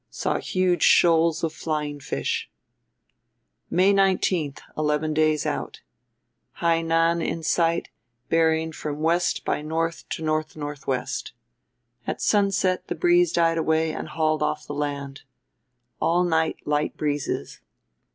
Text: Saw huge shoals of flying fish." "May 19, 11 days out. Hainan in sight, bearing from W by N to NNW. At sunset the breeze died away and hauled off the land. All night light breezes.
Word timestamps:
Saw 0.09 0.39
huge 0.39 0.81
shoals 0.81 1.43
of 1.43 1.53
flying 1.53 1.99
fish." 1.99 2.49
"May 3.69 3.93
19, 3.93 4.55
11 4.75 5.13
days 5.13 5.45
out. 5.45 5.81
Hainan 6.59 7.21
in 7.21 7.43
sight, 7.43 7.89
bearing 8.27 8.71
from 8.71 8.95
W 8.95 9.19
by 9.45 9.59
N 9.59 9.69
to 9.69 9.75
NNW. 10.23 11.31
At 12.07 12.19
sunset 12.19 12.87
the 12.87 12.95
breeze 12.95 13.31
died 13.31 13.59
away 13.59 13.91
and 13.93 14.07
hauled 14.07 14.41
off 14.41 14.65
the 14.65 14.73
land. 14.73 15.21
All 15.99 16.23
night 16.23 16.65
light 16.65 16.97
breezes. 16.97 17.61